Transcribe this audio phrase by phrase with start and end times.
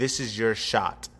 [0.00, 1.10] this is your shot.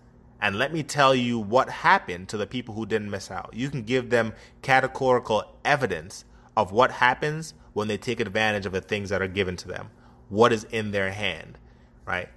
[0.41, 3.51] And let me tell you what happened to the people who didn't miss out.
[3.53, 6.25] You can give them categorical evidence
[6.57, 9.91] of what happens when they take advantage of the things that are given to them,
[10.31, 11.59] what is in their hand,
[12.07, 12.31] right?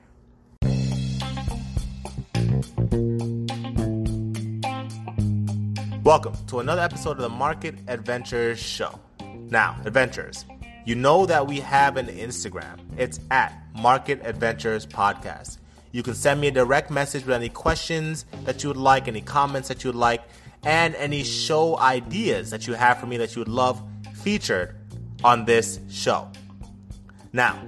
[6.03, 8.99] Welcome to another episode of the Market Adventures Show.
[9.49, 10.43] Now, adventurers,
[10.83, 12.79] you know that we have an Instagram.
[12.97, 15.59] It's at Market Adventures Podcast.
[15.93, 19.21] You can send me a direct message with any questions that you would like, any
[19.21, 20.23] comments that you would like,
[20.63, 23.79] and any show ideas that you have for me that you would love
[24.15, 24.75] featured
[25.23, 26.27] on this show.
[27.31, 27.63] Now,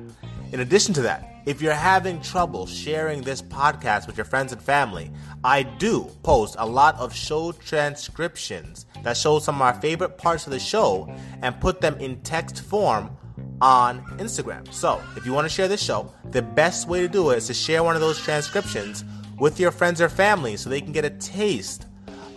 [0.51, 4.59] in addition to that, if you're having trouble sharing this podcast with your friends and
[4.59, 5.11] family,
[5.43, 10.47] I do post a lot of show transcriptions that show some of my favorite parts
[10.47, 13.15] of the show and put them in text form
[13.61, 14.71] on Instagram.
[14.73, 17.47] So, if you want to share this show, the best way to do it is
[17.47, 19.03] to share one of those transcriptions
[19.39, 21.85] with your friends or family so they can get a taste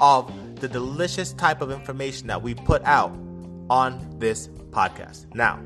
[0.00, 3.12] of the delicious type of information that we put out
[3.70, 5.32] on this podcast.
[5.34, 5.60] Now,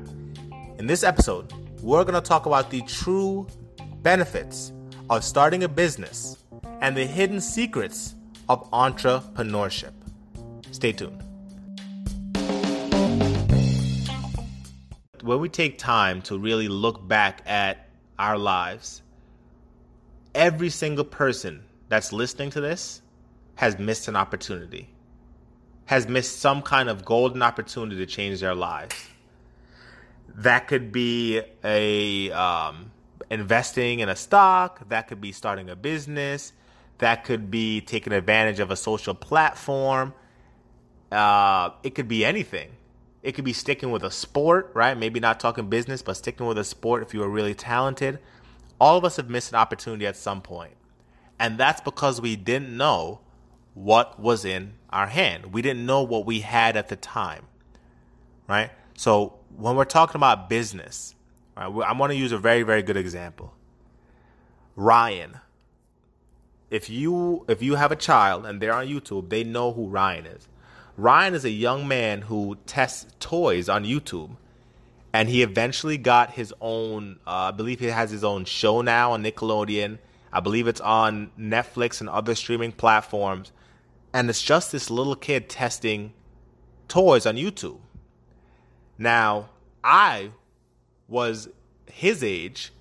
[0.77, 1.51] in this episode,
[1.81, 3.47] we're going to talk about the true
[4.01, 4.71] benefits
[5.09, 6.37] of starting a business
[6.81, 8.15] and the hidden secrets
[8.49, 9.93] of entrepreneurship.
[10.71, 11.21] Stay tuned.
[15.21, 17.82] When we take time to really look back at
[18.19, 19.01] our lives,
[20.33, 23.01] every single person that's listening to this
[23.55, 24.89] has missed an opportunity,
[25.85, 28.95] has missed some kind of golden opportunity to change their lives
[30.35, 32.91] that could be a um,
[33.29, 34.87] investing in a stock.
[34.89, 36.53] That could be starting a business.
[36.99, 40.13] That could be taking advantage of a social platform.
[41.11, 42.71] Uh, it could be anything.
[43.23, 44.97] It could be sticking with a sport, right?
[44.97, 48.19] Maybe not talking business, but sticking with a sport if you are really talented.
[48.79, 50.73] All of us have missed an opportunity at some point.
[51.39, 53.21] And that's because we didn't know
[53.73, 55.53] what was in our hand.
[55.53, 57.47] We didn't know what we had at the time,
[58.47, 58.71] right?
[58.95, 61.15] So when we're talking about business,
[61.55, 63.53] right, I'm going to use a very, very good example.
[64.75, 65.39] Ryan.
[66.69, 70.25] If you if you have a child and they're on YouTube, they know who Ryan
[70.25, 70.47] is.
[70.95, 74.35] Ryan is a young man who tests toys on YouTube,
[75.11, 77.19] and he eventually got his own.
[77.25, 79.99] Uh, I believe he has his own show now on Nickelodeon.
[80.31, 83.51] I believe it's on Netflix and other streaming platforms,
[84.13, 86.13] and it's just this little kid testing
[86.87, 87.79] toys on YouTube.
[88.97, 89.49] Now,
[89.83, 90.31] I
[91.07, 91.49] was
[91.91, 92.71] his age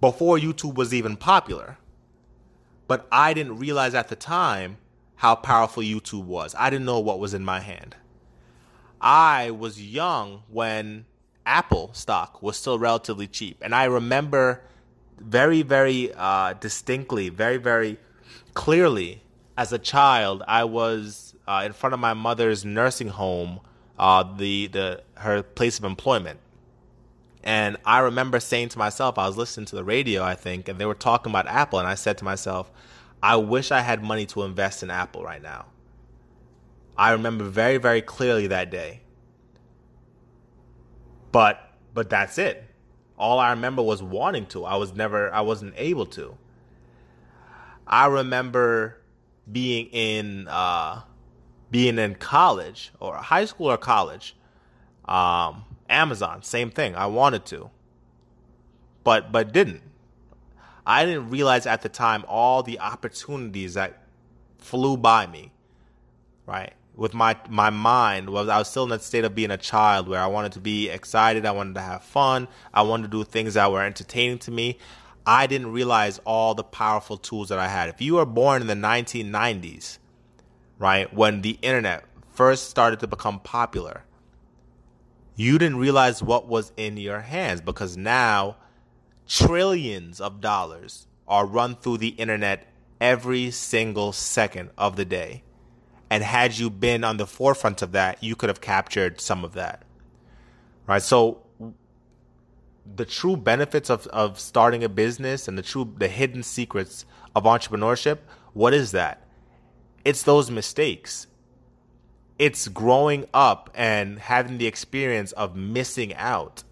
[0.00, 1.78] before YouTube was even popular.
[2.86, 4.76] But I didn't realize at the time
[5.16, 6.54] how powerful YouTube was.
[6.58, 7.96] I didn't know what was in my hand.
[9.00, 11.06] I was young when
[11.46, 13.58] Apple stock was still relatively cheap.
[13.62, 14.62] And I remember
[15.18, 17.98] very, very uh, distinctly, very, very
[18.54, 19.22] clearly
[19.56, 23.60] as a child, I was uh, in front of my mother's nursing home
[23.98, 26.40] uh, the the her place of employment.
[27.44, 30.78] And I remember saying to myself, I was listening to the radio, I think, and
[30.78, 32.70] they were talking about Apple, and I said to myself,
[33.24, 35.64] I wish I had money to invest in Apple right now.
[36.94, 39.00] I remember very, very clearly that day.
[41.32, 41.58] But
[41.94, 42.62] but that's it.
[43.18, 44.66] All I remember was wanting to.
[44.66, 46.36] I was never I wasn't able to.
[47.86, 49.00] I remember
[49.50, 51.00] being in uh,
[51.70, 54.36] being in college or high school or college,
[55.06, 56.94] um, Amazon, same thing.
[56.94, 57.70] I wanted to,
[59.02, 59.80] but but didn't.
[60.86, 64.02] I didn't realize at the time all the opportunities that
[64.58, 65.52] flew by me.
[66.46, 69.56] Right, with my my mind was I was still in that state of being a
[69.56, 73.18] child where I wanted to be excited, I wanted to have fun, I wanted to
[73.18, 74.78] do things that were entertaining to me.
[75.26, 77.88] I didn't realize all the powerful tools that I had.
[77.88, 79.98] If you were born in the 1990s,
[80.78, 81.12] right?
[81.14, 84.04] When the internet first started to become popular,
[85.34, 88.56] you didn't realize what was in your hands because now
[89.26, 92.66] trillions of dollars are run through the internet
[93.00, 95.42] every single second of the day.
[96.10, 99.54] And had you been on the forefront of that, you could have captured some of
[99.54, 99.82] that.
[100.86, 101.02] Right?
[101.02, 101.42] So
[102.94, 107.44] the true benefits of, of starting a business and the true the hidden secrets of
[107.44, 108.18] entrepreneurship,
[108.52, 109.24] what is that?
[110.04, 111.26] it's those mistakes.
[112.38, 116.62] It's growing up and having the experience of missing out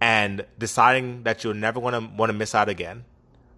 [0.00, 3.04] and deciding that you're never going to want to miss out again,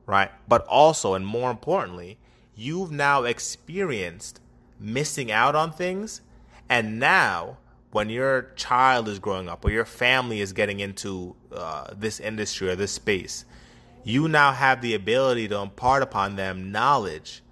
[0.07, 0.31] right?
[0.49, 2.19] But also, and more importantly,
[2.55, 4.41] you've now experienced
[4.79, 6.21] missing out on things.
[6.69, 7.59] And now,
[7.93, 12.71] when your child is growing up or your family is getting into uh, this industry
[12.71, 13.45] or this space,
[14.05, 17.43] you now have the ability to impart upon them knowledge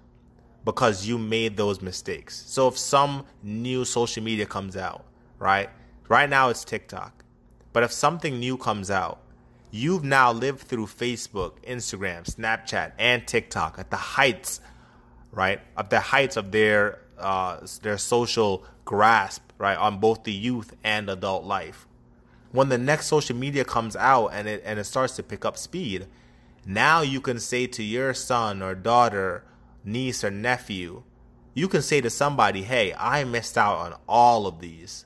[0.65, 2.43] because you made those mistakes.
[2.47, 5.05] So if some new social media comes out,
[5.39, 5.69] right?
[6.09, 7.20] Right now it's TikTok.
[7.73, 9.21] But if something new comes out,
[9.71, 14.59] you've now lived through Facebook, Instagram, Snapchat, and TikTok at the heights,
[15.31, 15.61] right?
[15.77, 21.09] At the heights of their uh, their social grasp, right, on both the youth and
[21.09, 21.87] adult life.
[22.51, 25.57] When the next social media comes out and it and it starts to pick up
[25.57, 26.07] speed,
[26.65, 29.45] now you can say to your son or daughter,
[29.85, 31.03] niece or nephew,
[31.53, 35.05] you can say to somebody, hey, I missed out on all of these.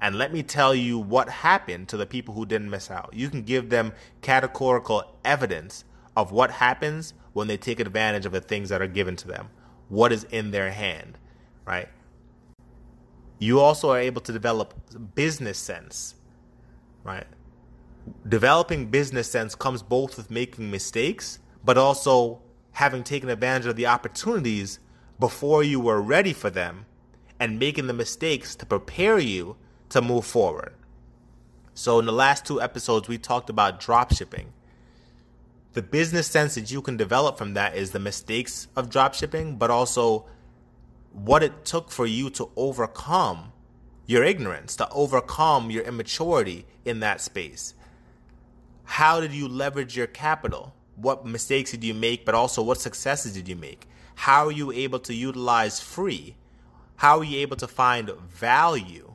[0.00, 3.10] And let me tell you what happened to the people who didn't miss out.
[3.14, 5.84] You can give them categorical evidence
[6.16, 9.48] of what happens when they take advantage of the things that are given to them,
[9.88, 11.18] what is in their hand,
[11.66, 11.88] right?
[13.38, 14.74] You also are able to develop
[15.14, 16.14] business sense,
[17.04, 17.26] right?
[18.26, 22.40] Developing business sense comes both with making mistakes but also
[22.72, 24.78] having taken advantage of the opportunities
[25.18, 26.86] before you were ready for them
[27.40, 29.56] and making the mistakes to prepare you
[29.90, 30.74] to move forward.
[31.74, 34.52] So, in the last two episodes, we talked about drop shipping.
[35.74, 39.56] The business sense that you can develop from that is the mistakes of drop shipping,
[39.56, 40.24] but also
[41.12, 43.52] what it took for you to overcome
[44.06, 47.74] your ignorance, to overcome your immaturity in that space.
[48.84, 50.72] How did you leverage your capital?
[50.96, 53.86] what mistakes did you make, but also what successes did you make?
[54.14, 56.36] How are you able to utilize free?
[56.96, 59.14] How are you able to find value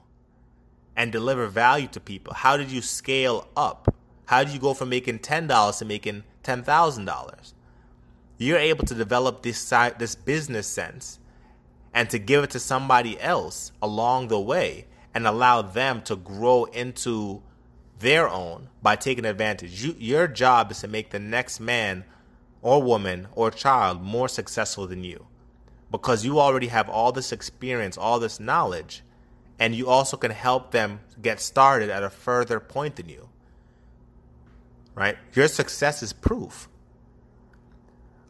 [0.96, 2.34] and deliver value to people?
[2.34, 3.94] How did you scale up?
[4.26, 7.54] How did you go from making $10 to making $10,000?
[8.38, 11.20] You're able to develop this side, this business sense
[11.94, 16.66] and to give it to somebody else along the way and allow them to grow
[16.66, 17.42] into
[18.00, 19.84] their own by taking advantage.
[19.84, 22.06] You, your job is to make the next man
[22.62, 25.28] or woman or child more successful than you
[25.92, 29.04] because you already have all this experience, all this knowledge,
[29.62, 33.30] and you also can help them get started at a further point than you.
[34.96, 35.20] Right?
[35.34, 36.68] Your success is proof.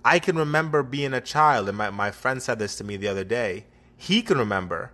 [0.03, 3.07] I can remember being a child, and my, my friend said this to me the
[3.07, 3.65] other day.
[3.95, 4.91] He can remember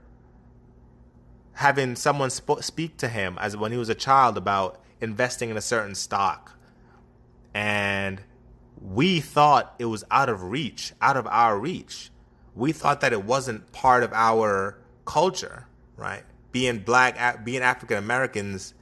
[1.53, 5.57] having someone sp- speak to him as when he was a child about investing in
[5.57, 6.55] a certain stock
[7.55, 8.21] and
[8.79, 12.11] we thought it was out of reach out of our reach
[12.53, 15.66] we thought that it wasn't part of our culture
[15.97, 18.73] right being black being african americans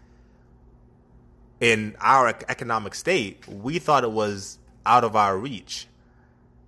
[1.59, 5.88] in our economic state we thought it was out of our reach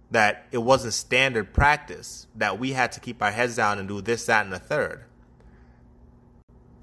[0.10, 4.02] that it wasn't standard practice that we had to keep our heads down and do
[4.02, 5.04] this that and the third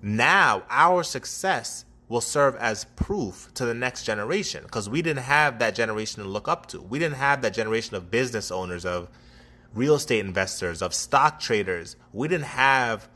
[0.03, 5.59] now our success will serve as proof to the next generation because we didn't have
[5.59, 6.81] that generation to look up to.
[6.81, 9.09] We didn't have that generation of business owners, of
[9.73, 11.97] real estate investors, of stock traders.
[12.13, 13.09] We didn't have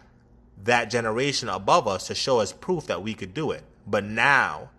[0.65, 3.63] that generation above us to show us proof that we could do it.
[3.87, 4.71] But now,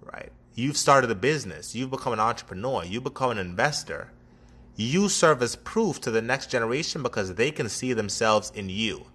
[0.00, 4.12] right, you've started a business, you've become an entrepreneur, you become an investor.
[4.78, 9.06] You serve as proof to the next generation because they can see themselves in you.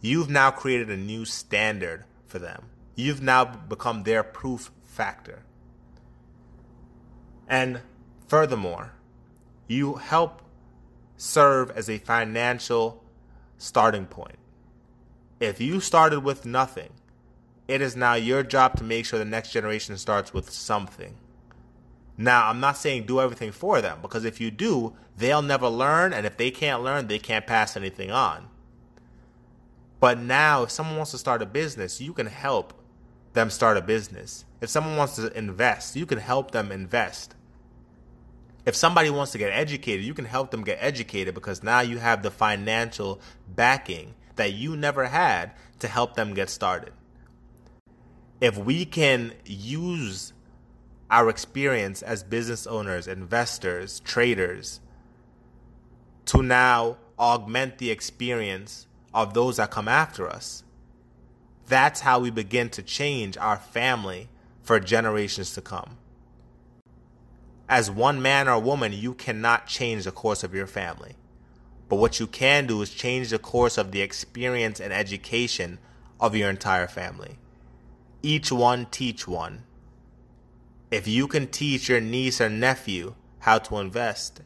[0.00, 2.66] You've now created a new standard for them.
[2.96, 5.44] You've now become their proof factor.
[7.48, 7.80] And
[8.26, 8.92] furthermore,
[9.68, 10.42] you help
[11.16, 13.04] serve as a financial
[13.58, 14.37] starting point.
[15.40, 16.90] If you started with nothing,
[17.68, 21.16] it is now your job to make sure the next generation starts with something.
[22.16, 26.12] Now, I'm not saying do everything for them because if you do, they'll never learn,
[26.12, 28.48] and if they can't learn, they can't pass anything on.
[30.00, 32.74] But now, if someone wants to start a business, you can help
[33.34, 34.44] them start a business.
[34.60, 37.36] If someone wants to invest, you can help them invest.
[38.66, 41.98] If somebody wants to get educated, you can help them get educated because now you
[41.98, 46.92] have the financial backing that you never had to help them get started.
[48.40, 50.32] If we can use
[51.10, 54.80] our experience as business owners, investors, traders
[56.26, 60.62] to now augment the experience of those that come after us.
[61.66, 64.28] That's how we begin to change our family
[64.62, 65.96] for generations to come.
[67.68, 71.16] As one man or woman, you cannot change the course of your family.
[71.88, 75.78] But what you can do is change the course of the experience and education
[76.20, 77.38] of your entire family.
[78.22, 79.64] Each one teach one.
[80.90, 84.42] If you can teach your niece or nephew how to invest,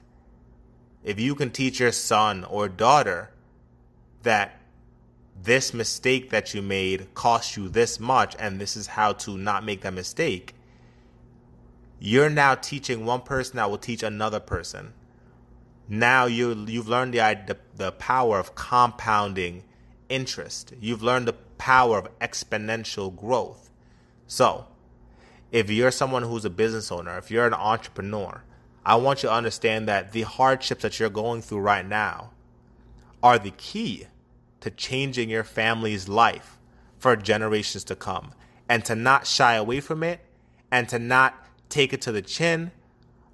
[1.02, 3.30] if you can teach your son or daughter
[4.22, 4.60] that
[5.40, 9.64] this mistake that you made cost you this much and this is how to not
[9.64, 10.54] make that mistake,
[11.98, 14.92] you're now teaching one person that will teach another person.
[15.92, 19.62] Now you you've learned the, the the power of compounding
[20.08, 20.72] interest.
[20.80, 23.68] You've learned the power of exponential growth.
[24.26, 24.68] So,
[25.50, 28.42] if you're someone who's a business owner, if you're an entrepreneur,
[28.86, 32.30] I want you to understand that the hardships that you're going through right now
[33.22, 34.06] are the key
[34.60, 36.58] to changing your family's life
[36.98, 38.32] for generations to come
[38.66, 40.20] and to not shy away from it
[40.70, 41.34] and to not
[41.68, 42.70] take it to the chin.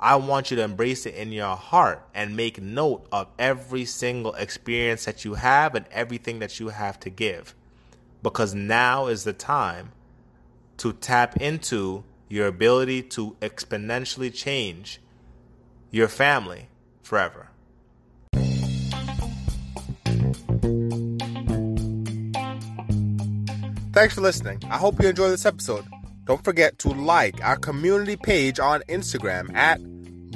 [0.00, 4.32] I want you to embrace it in your heart and make note of every single
[4.34, 7.54] experience that you have and everything that you have to give.
[8.22, 9.90] Because now is the time
[10.76, 15.00] to tap into your ability to exponentially change
[15.90, 16.68] your family
[17.02, 17.48] forever.
[23.92, 24.62] Thanks for listening.
[24.70, 25.84] I hope you enjoyed this episode.
[26.28, 29.80] Don't forget to like our community page on Instagram at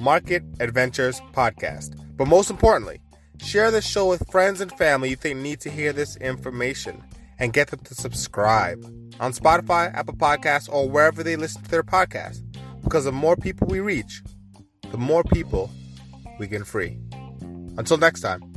[0.00, 2.00] Market Adventures Podcast.
[2.16, 3.02] But most importantly,
[3.42, 7.04] share this show with friends and family you think need to hear this information
[7.38, 8.82] and get them to subscribe
[9.20, 12.40] on Spotify, Apple Podcasts, or wherever they listen to their podcasts.
[12.82, 14.22] Because the more people we reach,
[14.90, 15.70] the more people
[16.38, 16.96] we can free.
[17.76, 18.51] Until next time.